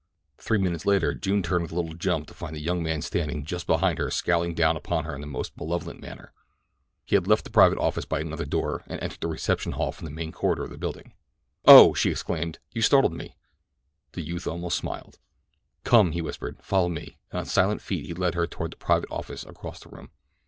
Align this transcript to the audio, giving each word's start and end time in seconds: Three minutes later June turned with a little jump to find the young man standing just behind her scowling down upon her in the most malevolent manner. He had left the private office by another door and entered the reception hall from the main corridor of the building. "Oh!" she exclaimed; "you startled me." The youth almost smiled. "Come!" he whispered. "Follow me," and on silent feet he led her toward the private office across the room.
Three 0.39 0.57
minutes 0.57 0.87
later 0.87 1.13
June 1.13 1.43
turned 1.43 1.61
with 1.61 1.71
a 1.71 1.75
little 1.75 1.93
jump 1.93 2.25
to 2.25 2.33
find 2.33 2.55
the 2.55 2.59
young 2.59 2.81
man 2.81 3.03
standing 3.03 3.45
just 3.45 3.67
behind 3.67 3.99
her 3.99 4.09
scowling 4.09 4.55
down 4.55 4.75
upon 4.75 5.03
her 5.03 5.13
in 5.13 5.21
the 5.21 5.27
most 5.27 5.55
malevolent 5.55 6.01
manner. 6.01 6.33
He 7.05 7.15
had 7.15 7.27
left 7.27 7.43
the 7.43 7.51
private 7.51 7.77
office 7.77 8.05
by 8.05 8.19
another 8.19 8.45
door 8.47 8.81
and 8.87 8.99
entered 8.99 9.21
the 9.21 9.27
reception 9.27 9.73
hall 9.73 9.91
from 9.91 10.05
the 10.05 10.11
main 10.11 10.31
corridor 10.31 10.63
of 10.63 10.71
the 10.71 10.77
building. 10.79 11.13
"Oh!" 11.65 11.93
she 11.93 12.09
exclaimed; 12.09 12.57
"you 12.71 12.81
startled 12.81 13.13
me." 13.13 13.37
The 14.13 14.23
youth 14.23 14.47
almost 14.47 14.79
smiled. 14.79 15.19
"Come!" 15.83 16.13
he 16.13 16.21
whispered. 16.23 16.57
"Follow 16.63 16.89
me," 16.89 17.19
and 17.29 17.41
on 17.41 17.45
silent 17.45 17.79
feet 17.79 18.07
he 18.07 18.15
led 18.15 18.33
her 18.33 18.47
toward 18.47 18.71
the 18.71 18.77
private 18.77 19.11
office 19.11 19.43
across 19.45 19.81
the 19.81 19.89
room. 19.89 20.09